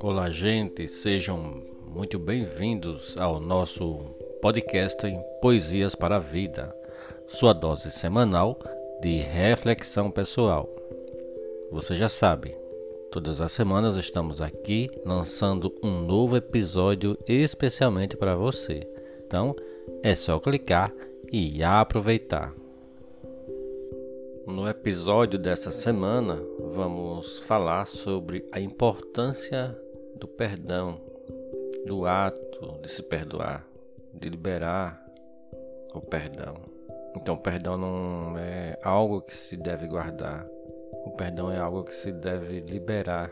Olá, 0.00 0.30
gente, 0.30 0.88
sejam 0.88 1.62
muito 1.86 2.18
bem-vindos 2.18 3.16
ao 3.18 3.38
nosso 3.38 3.98
podcast 4.40 5.06
em 5.06 5.22
Poesias 5.40 5.94
para 5.94 6.16
a 6.16 6.18
Vida, 6.18 6.74
sua 7.26 7.52
dose 7.52 7.90
semanal 7.90 8.58
de 9.00 9.18
reflexão 9.18 10.10
pessoal. 10.10 10.68
Você 11.70 11.94
já 11.94 12.08
sabe, 12.08 12.56
todas 13.10 13.40
as 13.40 13.52
semanas 13.52 13.96
estamos 13.96 14.40
aqui 14.40 14.90
lançando 15.04 15.72
um 15.82 16.00
novo 16.00 16.36
episódio 16.36 17.18
especialmente 17.28 18.16
para 18.16 18.34
você. 18.34 18.86
Então 19.26 19.54
é 20.02 20.14
só 20.14 20.38
clicar 20.40 20.92
e 21.32 21.62
aproveitar. 21.62 22.61
No 24.46 24.68
episódio 24.68 25.38
dessa 25.38 25.70
semana, 25.70 26.40
vamos 26.74 27.40
falar 27.40 27.86
sobre 27.86 28.44
a 28.52 28.60
importância 28.60 29.76
do 30.16 30.26
perdão, 30.26 31.00
do 31.86 32.06
ato 32.06 32.80
de 32.82 32.90
se 32.90 33.02
perdoar, 33.02 33.66
de 34.12 34.28
liberar 34.28 35.00
o 35.94 36.00
perdão. 36.00 36.56
Então, 37.14 37.34
o 37.34 37.38
perdão 37.38 37.76
não 37.76 38.38
é 38.38 38.78
algo 38.82 39.22
que 39.22 39.36
se 39.36 39.56
deve 39.56 39.86
guardar, 39.86 40.46
o 41.04 41.10
perdão 41.10 41.50
é 41.50 41.58
algo 41.58 41.84
que 41.84 41.94
se 41.94 42.10
deve 42.10 42.60
liberar. 42.60 43.30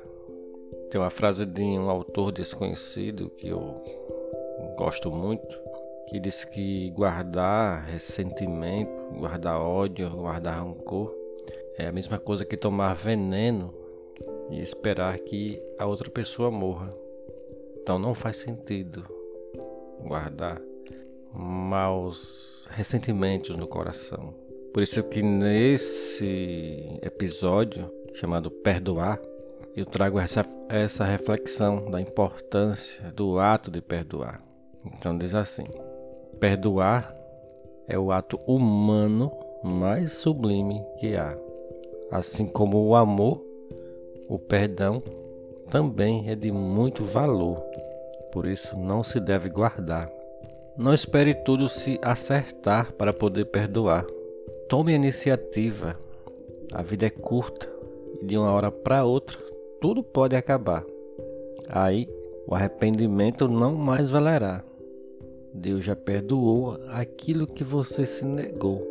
Tem 0.90 1.00
uma 1.00 1.10
frase 1.10 1.44
de 1.44 1.62
um 1.62 1.90
autor 1.90 2.32
desconhecido 2.32 3.30
que 3.30 3.48
eu 3.48 3.82
gosto 4.76 5.10
muito, 5.10 5.69
que 6.10 6.18
diz 6.18 6.44
que 6.44 6.90
guardar 6.90 7.84
ressentimento, 7.84 8.90
guardar 9.16 9.60
ódio, 9.60 10.10
guardar 10.10 10.58
rancor 10.62 11.14
é 11.78 11.86
a 11.86 11.92
mesma 11.92 12.18
coisa 12.18 12.44
que 12.44 12.56
tomar 12.56 12.94
veneno 12.94 13.72
e 14.50 14.60
esperar 14.60 15.16
que 15.18 15.62
a 15.78 15.86
outra 15.86 16.10
pessoa 16.10 16.50
morra. 16.50 16.92
Então 17.80 17.98
não 17.98 18.14
faz 18.14 18.36
sentido 18.36 19.04
guardar 20.00 20.60
maus 21.32 22.66
ressentimentos 22.70 23.56
no 23.56 23.68
coração. 23.68 24.34
Por 24.74 24.82
isso 24.82 25.02
que 25.04 25.22
nesse 25.22 26.98
episódio 27.02 27.90
chamado 28.14 28.50
Perdoar, 28.50 29.20
eu 29.76 29.86
trago 29.86 30.18
essa, 30.18 30.44
essa 30.68 31.04
reflexão 31.04 31.88
da 31.88 32.00
importância 32.00 33.10
do 33.12 33.38
ato 33.38 33.70
de 33.70 33.80
perdoar. 33.80 34.42
Então 34.84 35.16
diz 35.16 35.34
assim: 35.34 35.64
perdoar 36.40 37.14
é 37.86 37.98
o 37.98 38.10
ato 38.10 38.40
humano 38.46 39.30
mais 39.62 40.12
sublime 40.12 40.82
que 40.98 41.14
há. 41.14 41.36
Assim 42.10 42.46
como 42.46 42.84
o 42.84 42.96
amor 42.96 43.40
o 44.28 44.38
perdão 44.38 45.02
também 45.70 46.30
é 46.30 46.36
de 46.36 46.50
muito 46.52 47.04
valor, 47.04 47.60
por 48.32 48.46
isso 48.46 48.78
não 48.78 49.02
se 49.02 49.18
deve 49.20 49.48
guardar. 49.48 50.08
Não 50.76 50.94
espere 50.94 51.34
tudo 51.34 51.68
se 51.68 51.98
acertar 52.00 52.92
para 52.92 53.12
poder 53.12 53.46
perdoar. 53.46 54.06
Tome 54.68 54.92
a 54.92 54.96
iniciativa. 54.96 55.98
A 56.72 56.80
vida 56.80 57.06
é 57.06 57.10
curta 57.10 57.68
e 58.22 58.24
de 58.24 58.38
uma 58.38 58.52
hora 58.52 58.70
para 58.70 59.04
outra 59.04 59.36
tudo 59.80 60.02
pode 60.02 60.36
acabar. 60.36 60.84
Aí 61.68 62.08
o 62.46 62.54
arrependimento 62.54 63.48
não 63.48 63.74
mais 63.74 64.10
valerá. 64.10 64.62
Deus 65.52 65.84
já 65.84 65.96
perdoou 65.96 66.78
aquilo 66.88 67.46
que 67.46 67.64
você 67.64 68.06
se 68.06 68.24
negou. 68.24 68.86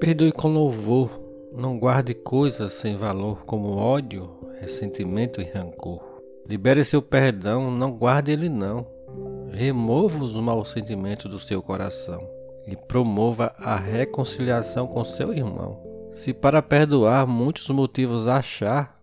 Perdoe 0.00 0.32
com 0.32 0.48
louvor. 0.48 1.10
Não 1.52 1.78
guarde 1.78 2.14
coisas 2.14 2.74
sem 2.74 2.96
valor 2.96 3.44
como 3.44 3.76
ódio, 3.76 4.30
ressentimento 4.60 5.40
e 5.40 5.44
rancor. 5.44 6.02
Libere 6.46 6.84
seu 6.84 7.02
perdão, 7.02 7.70
não 7.70 7.92
guarde 7.92 8.30
ele 8.30 8.48
não. 8.48 8.86
Remova 9.50 10.22
os 10.22 10.32
maus 10.34 10.70
sentimentos 10.70 11.30
do 11.30 11.40
seu 11.40 11.62
coração 11.62 12.22
e 12.66 12.76
promova 12.76 13.52
a 13.58 13.76
reconciliação 13.76 14.86
com 14.86 15.04
seu 15.04 15.32
irmão. 15.32 15.82
Se 16.10 16.32
para 16.32 16.62
perdoar 16.62 17.26
muitos 17.26 17.68
motivos 17.70 18.26
achar, 18.26 19.00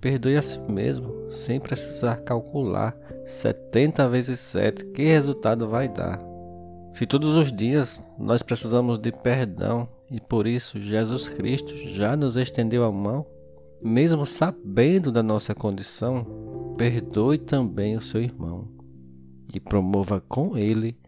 perdoe 0.00 0.36
a 0.36 0.42
si 0.42 0.58
mesmo, 0.60 1.30
sem 1.30 1.60
precisar 1.60 2.16
calcular 2.18 2.96
70 3.24 4.08
vezes 4.08 4.40
7 4.40 4.86
que 4.86 5.02
resultado 5.02 5.68
vai 5.68 5.88
dar. 5.88 6.27
Se 6.92 7.06
todos 7.06 7.36
os 7.36 7.52
dias 7.52 8.02
nós 8.18 8.42
precisamos 8.42 8.98
de 8.98 9.12
perdão 9.12 9.88
e 10.10 10.20
por 10.20 10.46
isso 10.46 10.80
Jesus 10.80 11.28
Cristo 11.28 11.76
já 11.76 12.16
nos 12.16 12.36
estendeu 12.36 12.84
a 12.84 12.90
mão, 12.90 13.26
mesmo 13.80 14.26
sabendo 14.26 15.12
da 15.12 15.22
nossa 15.22 15.54
condição, 15.54 16.74
perdoe 16.76 17.38
também 17.38 17.96
o 17.96 18.00
seu 18.00 18.20
irmão 18.20 18.68
e 19.52 19.60
promova 19.60 20.20
com 20.20 20.56
ele 20.56 20.98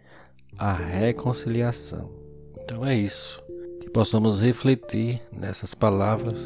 a 0.56 0.72
reconciliação. 0.72 2.10
Então 2.58 2.84
é 2.84 2.94
isso, 2.96 3.42
que 3.80 3.90
possamos 3.90 4.40
refletir 4.40 5.20
nessas 5.32 5.74
palavras 5.74 6.38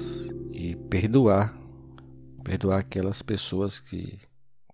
e 0.52 0.76
perdoar, 0.76 1.54
perdoar 2.42 2.78
aquelas 2.78 3.20
pessoas 3.20 3.80
que 3.80 4.18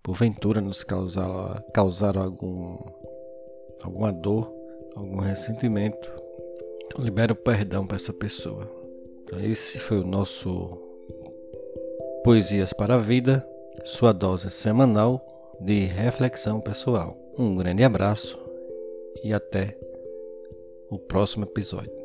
porventura 0.03 0.61
nos 0.61 0.83
causaram, 0.83 1.61
causaram 1.73 2.21
algum, 2.23 2.77
alguma 3.83 4.11
dor, 4.11 4.51
algum 4.95 5.19
ressentimento. 5.19 6.11
Então 6.85 7.03
libera 7.03 7.33
o 7.33 7.35
perdão 7.35 7.85
para 7.85 7.97
essa 7.97 8.13
pessoa. 8.13 8.69
Então 9.23 9.39
esse 9.39 9.79
foi 9.79 9.99
o 9.99 10.05
nosso 10.07 10.77
Poesias 12.23 12.73
para 12.73 12.95
a 12.95 12.99
Vida, 12.99 13.47
sua 13.85 14.13
dose 14.13 14.49
semanal 14.51 15.25
de 15.59 15.85
reflexão 15.85 16.59
pessoal. 16.59 17.17
Um 17.37 17.55
grande 17.55 17.83
abraço 17.83 18.37
e 19.23 19.33
até 19.33 19.77
o 20.89 20.99
próximo 20.99 21.45
episódio. 21.45 22.00